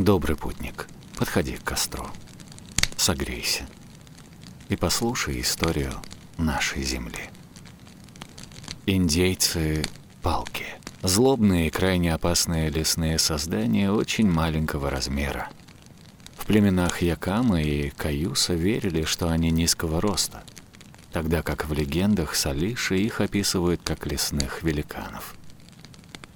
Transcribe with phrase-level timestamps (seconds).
[0.00, 2.06] Добрый путник, подходи к костру,
[2.96, 3.66] согрейся
[4.70, 5.92] и послушай историю
[6.38, 7.28] нашей земли.
[8.86, 9.84] Индейцы—
[10.22, 10.64] палки.
[11.02, 15.50] Злобные и крайне опасные лесные создания очень маленького размера.
[16.38, 20.44] В племенах Якама и Каюса верили, что они низкого роста,
[21.12, 25.34] тогда как в легендах Салиши их описывают как лесных великанов.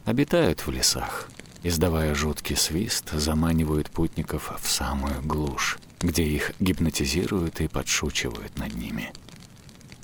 [0.05, 1.31] Обитают в лесах,
[1.65, 9.11] издавая жуткий свист, заманивают путников в самую глушь, где их гипнотизируют и подшучивают над ними.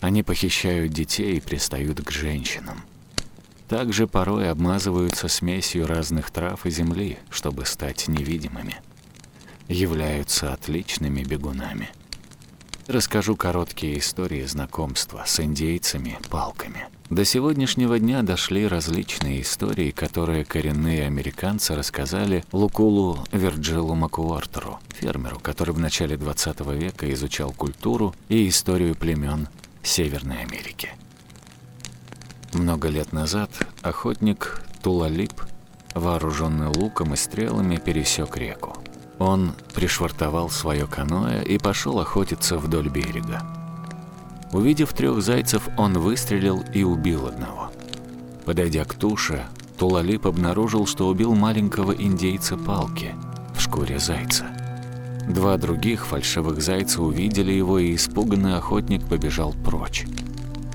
[0.00, 2.82] Они похищают детей и пристают к женщинам.
[3.68, 8.76] Также порой обмазываются смесью разных трав и земли, чтобы стать невидимыми.
[9.68, 11.90] Являются отличными бегунами.
[12.90, 16.88] Расскажу короткие истории знакомства с индейцами палками.
[17.08, 25.72] До сегодняшнего дня дошли различные истории, которые коренные американцы рассказали Лукулу Верджилу Макуартеру, фермеру, который
[25.72, 29.46] в начале 20 века изучал культуру и историю племен
[29.84, 30.90] Северной Америки.
[32.54, 33.52] Много лет назад
[33.82, 35.40] охотник Тулалип,
[35.94, 38.69] вооруженный луком и стрелами, пересек реку.
[39.20, 43.42] Он пришвартовал свое каноэ и пошел охотиться вдоль берега.
[44.50, 47.70] Увидев трех зайцев, он выстрелил и убил одного.
[48.46, 49.44] Подойдя к туше,
[49.78, 53.14] Тулалип обнаружил, что убил маленького индейца палки
[53.54, 54.46] в шкуре зайца.
[55.28, 60.06] Два других фальшивых зайца увидели его, и испуганный охотник побежал прочь.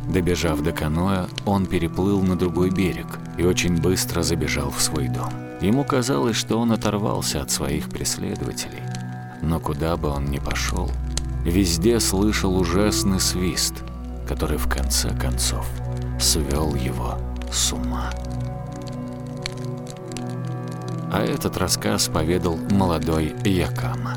[0.08, 3.08] Добежав до каноэ, он переплыл на другой берег
[3.40, 5.45] и очень быстро забежал в свой дом.
[5.62, 8.84] Ему казалось, что он оторвался от своих преследователей.
[9.42, 10.90] Но куда бы он ни пошел,
[11.44, 13.76] везде слышал ужасный свист,
[14.28, 15.68] который в конце концов
[16.20, 17.18] свел его
[17.52, 18.12] с ума.
[21.12, 24.16] А этот рассказ поведал молодой Якама.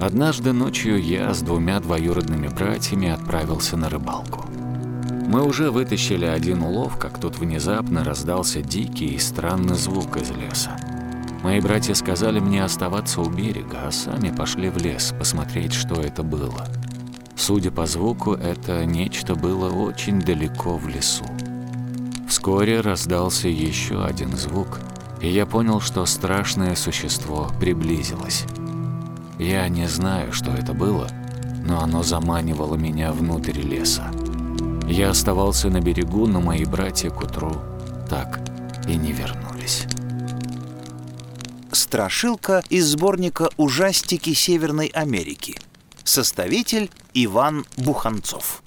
[0.00, 4.44] Однажды ночью я с двумя двоюродными братьями отправился на рыбалку.
[5.26, 10.76] Мы уже вытащили один улов, как тут внезапно раздался дикий и странный звук из леса.
[11.42, 16.22] Мои братья сказали мне оставаться у берега, а сами пошли в лес посмотреть, что это
[16.22, 16.66] было.
[17.36, 21.24] Судя по звуку, это нечто было очень далеко в лесу.
[22.28, 24.80] Вскоре раздался еще один звук,
[25.20, 28.44] и я понял, что страшное существо приблизилось.
[29.38, 31.08] Я не знаю, что это было,
[31.64, 34.10] но оно заманивало меня внутрь леса.
[34.88, 37.62] Я оставался на берегу, но мои братья к утру
[38.08, 38.40] так
[38.86, 39.84] и не вернулись.
[41.72, 45.58] Страшилка из сборника «Ужастики Северной Америки».
[46.04, 48.63] Составитель Иван Буханцов.